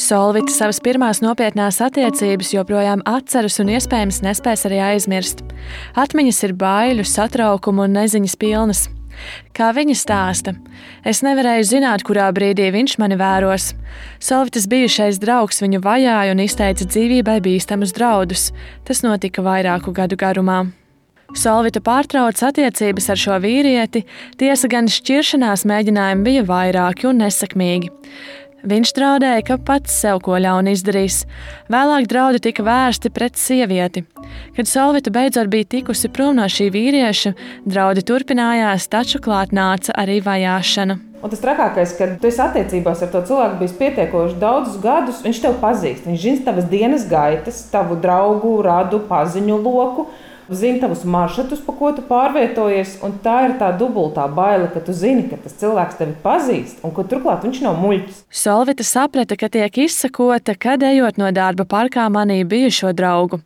[0.00, 5.42] Solvita savas pirmās nopietnās attiecības joprojām atceras un iespējams nespēs arī aizmirst.
[5.98, 8.86] Atmiņas ir baiļu, satraukumu un neziņas pilnas.
[9.52, 10.54] Kā viņa stāsta,
[11.04, 13.74] es nevarēju zināt, kurā brīdī viņš mani vēros.
[14.22, 18.50] Solvitas bijušais draugs viņu vajāja un izteica dzīvībai bīstamus draudus.
[18.88, 20.62] Tas notika vairāku gadu garumā.
[21.36, 24.02] Solvita pārtrauca attiecības ar šo vīrieti,
[24.40, 27.92] tiesa gan šķiršanās mēģinājumi bija vairāki un nesakmīgi.
[28.60, 31.22] Viņš draudēja, ka pats sev ko ļaunu izdarīs.
[31.72, 34.02] Vēlāk draudi tika vērsti pret sievieti.
[34.56, 37.32] Kad Solvita beidzot bija tikusi prom no šī vīrieša,
[37.64, 40.98] draudi turpinājās, taču klāt nāca arī vajāšana.
[41.20, 45.40] Un tas trakākais, kad tu esi attiecībās ar to cilvēku bijis pietiekoši daudzus gadus, viņš
[45.42, 46.06] tev pazīst.
[46.08, 50.06] Viņš zina tavas dienas gaitas, tavu draugu, radu, paziņu loku
[50.54, 52.96] zina tavus maršrutus, pa ko tu pārvietojies.
[53.24, 57.04] Tā ir tā dubultā baila, ka tu zini, ka tas cilvēks tevi pazīst un ka
[57.10, 58.24] turklāt viņš nav muļķis.
[58.42, 63.40] Solvita saprata, ka tiek izsakota, kad ejot no darba parkā manī bijušo draugu.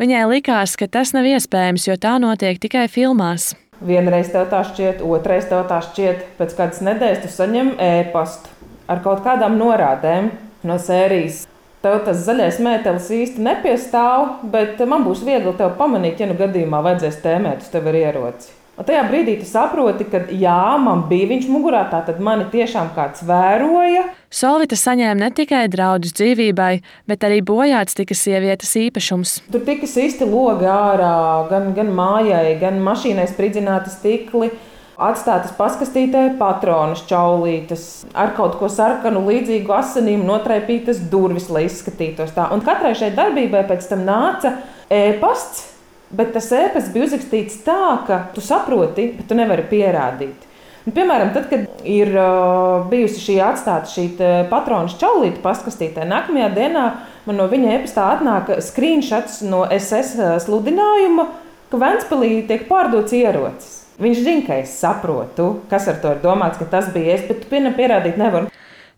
[0.00, 3.54] Viņai likās, ka tas nav iespējams, jo tā notiek tikai filmās.
[3.80, 8.58] Vienreiz tev tā šķiet, otrreiz tev tā šķiet, pēc kādas nedēļas tu saņem ēpastu
[8.90, 10.32] ar kaut kādām norādēm
[10.66, 11.46] no sērijas
[11.80, 16.82] Tev tas zaļais mētelis īsti nepiestāv, bet man būs viegli tevi pamanīt, ja nu gadījumā
[16.84, 18.50] vajadzēs tēmēt uz tevi ieroci.
[18.80, 23.24] Un tajā brīdī tu saproti, ka jā, man bija viņš mugurā, tad mani tiešām kāds
[23.28, 24.06] vēroja.
[24.32, 26.70] Solvita saņēma ne tikai draudus dzīvībai,
[27.08, 29.34] bet arī bojāts tika sievietes īpašums.
[29.52, 31.12] Tur tika sisti logi ārā,
[31.48, 34.52] gan, gan mājai, gan mašīnai spridzināti stikli
[35.00, 42.50] atstātas paskastītē patronas čaulītes, ar kaut ko sarkanu, līdzīgu asinīm notraipītas durvis, lai izskatītos tā.
[42.54, 44.54] Un katrai šai darbībai pēc tam nāca
[44.92, 45.64] ēpasts,
[46.16, 50.46] bet tas ēpasts bija uzrakstīts tā, ka tu saproti, bet tu nevari pierādīt.
[50.86, 54.06] Un, piemēram, tad, kad ir uh, bijusi šī atstāta šī
[54.48, 56.86] patronu čaulīte paskastītē, nākamajā dienā
[57.26, 61.28] man no viņa e-pastā atnāk screenshots no SS sludinājuma,
[61.70, 63.79] ka Ventspēlī tiek pārdots ierocis.
[64.00, 67.42] Viņš zina, ka es saprotu, kas ar to ir domāts, ka tas bija es, bet
[67.44, 68.48] tu pierādīt nevari.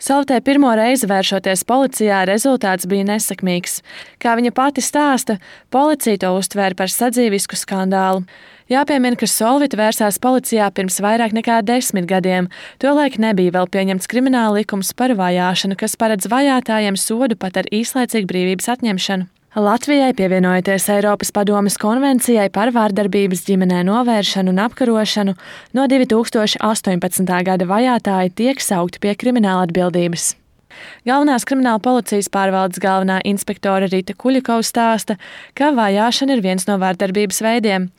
[0.02, 3.80] Saltē pirmo reizi vēršoties policijā, rezultāts bija nesakmīgs.
[4.22, 5.36] Kā viņa pati stāsta,
[5.70, 8.24] policija to uztvēra par sadzīvisku skandālu.
[8.70, 12.50] Jāpiemina, ka Solvita vērsās policijā pirms vairāk nekā desmit gadiem.
[12.82, 18.30] Tolaik nebija vēl pieņemts krimināla likums par vajāšanu, kas paredz vajātājiem sodu pat ar īslaicīgu
[18.30, 19.30] brīvības atņemšanu.
[19.54, 25.34] Latvijai pievienojoties Eiropas Padomes konvencijai par vārdarbības ģimenē novēršanu un apkarošanu,
[25.76, 27.32] no 2018.
[27.44, 30.30] gada vajātāji tiek saukti pie krimināla atbildības.
[31.04, 35.18] Galvenās krimināla policijas pārvaldes galvenā inspektore Rīta Kuļakova stāsta,
[35.52, 37.90] ka vajāšana ir viens no vārdarbības veidiem.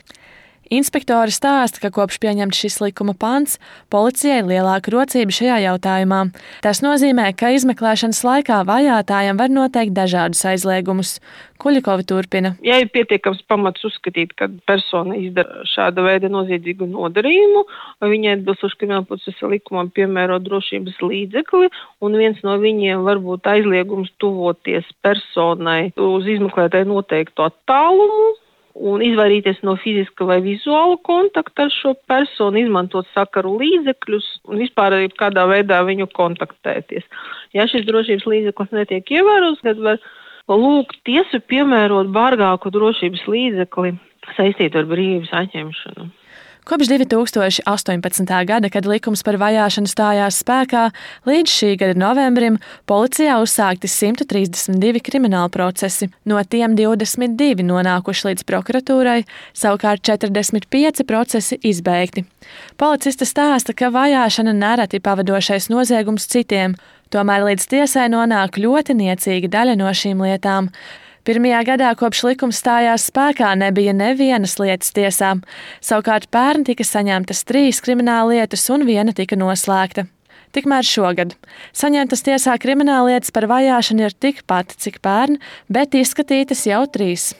[0.73, 3.59] Inspektori stāsta, ka kopš pieņemts šis likuma pants,
[3.93, 6.21] policijai ir lielāka rocība šajā jautājumā.
[6.65, 11.19] Tas nozīmē, ka izmeklēšanas laikā vajātājiem var noteikt dažādus aizliegumus.
[11.63, 12.49] Kuļikovi turpina.
[12.65, 17.63] Ja ir pietiekams pamats uzskatīt, ka persona izdara šāda veida noziedzīgu nodarījumu,
[18.03, 21.69] viņai atbilstoši krimināla procesa likumam piemēro drošības līdzekli,
[22.03, 28.33] un viens no viņiem var būt aizliegums tuvoties personai uz izmeklētāju noteiktu attālumu,
[28.73, 34.97] un izvairīties no fiziska vai vizuāla kontakta ar šo personu, izmantot sakaru līdzekļus un vispār
[34.97, 37.05] arī kādā veidā viņu kontaktēties.
[37.53, 40.01] Ja šis drošības līdzeklis netiek ievērots, tad var
[40.49, 43.95] lūgt tiesu piemērot bargāku drošības līdzekli
[44.37, 46.09] saistītu ar brīvības atņemšanu.
[46.63, 48.45] Kopš 2018.
[48.45, 50.83] gada, kad likums par vajāšanu stājās spēkā,
[51.27, 52.55] līdz šī gada novembrim
[52.87, 62.23] policijā uzsākti 132 krimināla procesi, no tiem 22 nonākuši līdz prokuratūrai, savukārt 45 procesi izbeigti.
[62.79, 66.79] Policista stāsta, ka vajāšana nereti pavadošais noziegums citiem,
[67.11, 70.71] tomēr līdz tiesai nonāk ļoti niecīga daļa no šīm lietām.
[71.23, 75.29] Pirmajā gadā, kopš likums stājās spēkā, nebija nevienas lietas tiesā.
[75.79, 80.03] Savukārt pērn tika saņemtas trīs krimināla lietas un viena tika noslēgta.
[80.53, 81.31] Tikmēr šogad
[81.71, 85.39] saņemtas tiesā krimināla lietas par vajāšanu ir tikpat, cik pērn,
[85.71, 87.31] bet izskatītas jau trīs.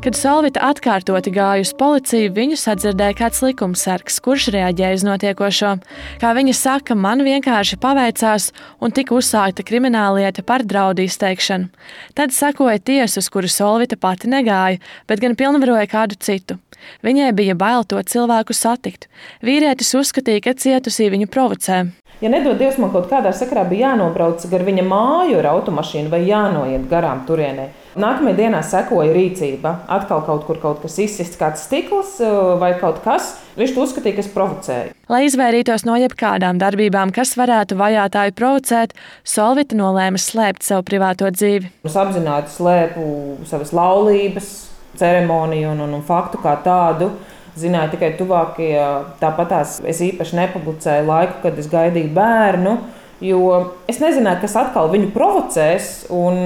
[0.00, 5.74] Kad Solvita atkārtoti gāja uz policiju, viņu sadzirdēja kāds likumsargs, kurš reaģēja uz notiekošo.
[6.22, 8.46] Kā viņa saka, man vienkārši paveicās
[8.80, 11.68] un tika uzsākta krimināllieta par draudu izteikšanu.
[12.16, 16.56] Tad sekoja tiesa, uz kuru Solvita pati negāja, bet gan pilnvaroja kādu citu.
[17.04, 19.04] Viņai bija bail to cilvēku satikt.
[19.44, 21.84] Vīrietis uzskatīja, ka cietusī viņu provocē.
[22.20, 26.18] Ja nedod Dievs, man kaut kādā sakrā bija jānobrauc gar viņa māju ar automašīnu vai
[26.26, 27.70] jānoiet garām turienei.
[27.96, 29.72] Nākamajā dienā sekoja rīcība.
[29.88, 33.32] Atkal kaut kur kaut kas izsists, kāds stikls eh, vai kaut kas.
[33.56, 34.92] Viņš to uzskatīja, ka es provocēju.
[35.08, 38.92] Lai izvairītos no jebkādām darbībām, kas varētu vajātāju provocēt,
[39.24, 41.72] Solvita nolēma slēpt savu privāto dzīvi.
[41.88, 43.08] Es apzināti slēpu
[43.48, 44.52] savas laulības
[45.00, 47.14] ceremoniju un, un, un faktu kā tādu
[47.58, 48.72] zināju tikai tuvākie.
[49.20, 52.78] Tāpatās es īpaši nepublicēju laiku, kad es gaidīju bērnu.
[53.20, 53.40] Jo
[53.84, 56.38] es nezināju, kas atkal viņu provocēs un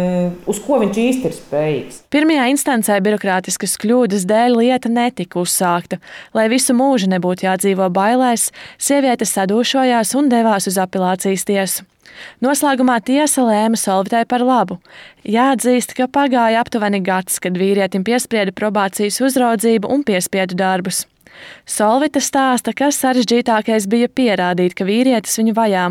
[0.50, 2.00] uz ko viņš īsti ir spējīgs.
[2.10, 6.00] Pirmajā instancē birokrātiskas kļūdas dēļ lieta netika uzsākta.
[6.34, 11.86] Lai visu mūžu nebūtu jādzīvo bailēs, sieviete sadūšojās un devās uz apelācijas tiesu.
[12.44, 14.78] Noslēgumā tiesa lēma Solvitai par labu.
[15.24, 21.04] Jāatzīst, ka pagāja aptuveni gads, kad vīrietim piesprieda probācijas uzraudzību un piespiedu darbus.
[21.66, 25.84] Solvita stāsta, ka sarežģītākais bija pierādīt, ka vīrietis viņu vajā.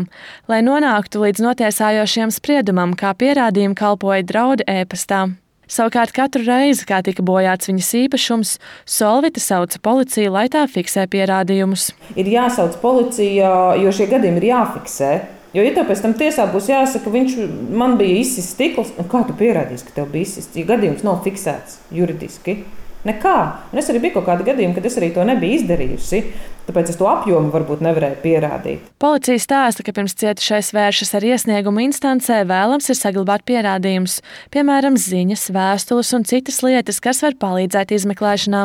[0.48, 5.26] Lai nonāktu līdz notiesājošiem spriedumam, kā pierādījumi kalpoja draudi ēpastā.
[5.64, 8.50] Savukārt katru reizi, kad tika bojāts viņas īpašums,
[8.84, 11.88] Solvita sauca policiju, lai tā fiksē pierādījumus.
[12.20, 15.12] Ir jāsauc policija, jo šie gadījumi ir jāfiksē.
[15.54, 17.34] Jo, ja tev pēc tam tiesā būs jāsaka, viņš
[17.78, 21.20] man bija izsists stikls, nu kā tu pierādīsi, ka tev bija izsists, ja gadījums nav
[21.22, 22.64] fiksēts juridiski?
[23.04, 23.36] Nekā.
[23.72, 26.20] Un es arī biju kaut kādi gadījumi, kad es arī to nebiju izdarījusi.
[26.64, 28.84] Tāpēc es to apjomu varbūt nevarēju pierādīt.
[29.02, 34.22] Policija stāsta, ka pirms cietušais vēršas ar iesniegumu instancē, vēlams ir saglabāt pierādījumus,
[34.54, 38.62] piemēram, ziņas, vēstules un citas lietas, kas var palīdzēt izmeklēšanā.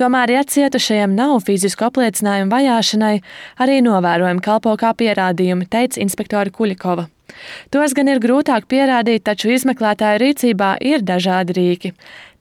[0.00, 3.18] Tomēr, ja cietušajam nav fizisku apliecinājumu vajāšanai,
[3.60, 7.10] arī novērojumi kalpo kā pierādījumi, teica inspektora Kuļikova.
[7.74, 11.92] Tos gan ir grūtāk pierādīt, taču izmeklētāju rīcībā ir dažādi rīki.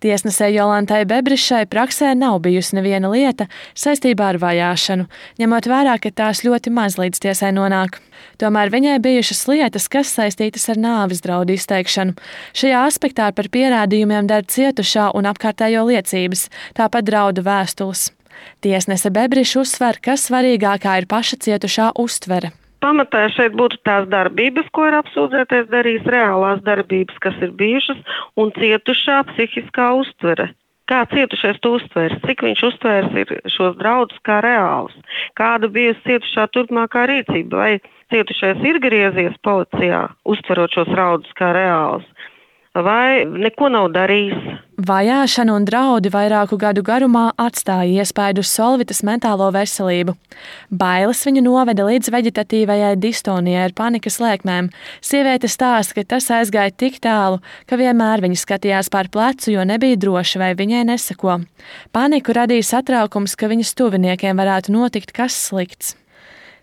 [0.06, 5.08] Tiesnesē Jolantai Bebrišai praksē nav bijusi neviena lieta saistībā ar vajāšanu,
[5.42, 7.98] ņemot vērā, ka tās ļoti maz līdz tiesai nonāk.
[8.38, 12.14] Tomēr viņai bijušas lietas, kas saistītas ar nāves draudu izteikšanu.
[12.54, 18.12] Šajā aspektā par pierādījumiem der cietušā un apkārtējo liecības, tāpat draudu vēstules.
[18.62, 22.54] Tiesnese Bebriša uzsver, ka svarīgākā ir paša cietušā uztvere
[22.86, 28.04] pamatā šeit būtu tās darbības, ko ir apsūdzētais darījis, reālās darbības, kas ir bijušas,
[28.38, 30.52] un cietušā psihiskā uztvere.
[30.86, 34.94] Kā cietušais to uztvērs, cik viņš uztvērs šos draudus kā reālus,
[35.40, 37.72] kāda bijusi cietušā turpmākā rīcība, vai
[38.14, 42.06] cietušais ir griezies policijā, uztverot šos draudus kā reālus,
[42.84, 44.62] vai neko nav darījis.
[44.86, 50.18] Vajāšana un draudi vairāku gadu garumā atstāja iespaidu uz Solvitas mentālo veselību.
[50.68, 54.70] Bailes viņu noveda līdz veģetatīvajai distonijai ar panikas lēkmēm.
[55.00, 57.40] Sieviete stāsta, ka tas aizgāja tik tālu,
[57.70, 61.40] ka vienmēr viņa skatījās pār plecu, jo nebija droša, vai viņai nesako.
[61.96, 65.96] Paniku radīja satraukums, ka viņas tuviniekiem varētu notikt kas slikts.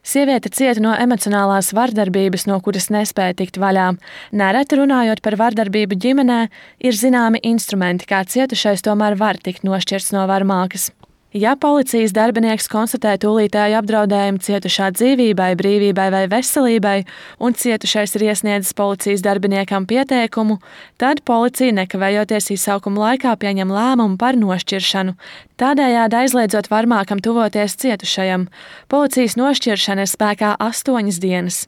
[0.02, 3.92] Sieviete cieta no emocionālās vardarbības, no kuras nespēja tikt vaļā.
[4.34, 6.38] Nereti runājot par vardarbību ģimenē,
[6.82, 10.90] ir zināmi instrumenti, kā cietušais tomēr var tikt nošķirts no varmākas.
[11.32, 16.98] Ja policijas darbinieks konstatē tūlītēju apdraudējumu cietušā dzīvībai, brīvībai vai veselībai,
[17.40, 20.58] un cietušais ir iesniedzis policijas darbiniekam pieteikumu,
[21.00, 25.16] tad policija nekavējoties izsaukuma laikā pieņem lēmumu par nošķiršanu,
[25.62, 28.48] tādējādi aizliedzot varmākam tuvoties cietušajam.
[28.90, 31.58] Policijas nošķiršana ir spēkā astoņas dienas.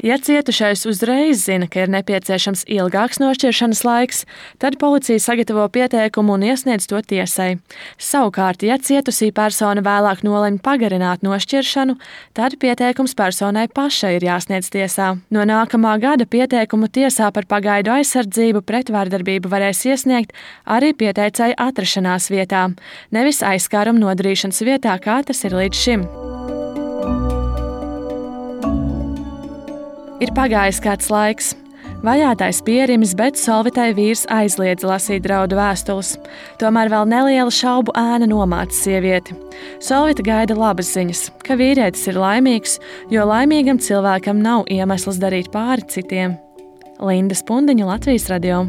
[0.00, 4.22] Ja cietušais uzreiz zina, ka ir nepieciešams ilgāks nošķiršanas laiks,
[4.62, 7.58] tad policija sagatavo pieteikumu un iesniedz to tiesai.
[8.00, 11.98] Savukārt, ja cietusī persona vēlāk nolemj pagarināt nošķiršanu,
[12.38, 15.10] tad pieteikums personai pašai ir jāsniedz tiesā.
[15.28, 20.32] No nākamā gada pieteikumu tiesā par pagaidu aizsardzību pret vārdarbību varēs iesniegt
[20.64, 22.70] arī pieteicēji atrašanās vietā,
[23.12, 26.04] nevis aizskārumu nodarīšanas vietā, kā tas ir līdz šim.
[30.20, 31.54] Ir pagājis kāds laiks.
[32.00, 36.14] Vajātais pierimis, bet Solvitai vīrs aizliedza lasīt draudu vēstules.
[36.60, 39.36] Tomēr vēl neliela šaubu ēna nomāca sievieti.
[39.84, 42.78] Solvita gaida labas ziņas, ka vīrietis ir laimīgs,
[43.12, 46.38] jo laimīgam cilvēkam nav iemesls darīt pāri citiem.
[47.04, 48.64] Linda Spundiņa, Latvijas radio.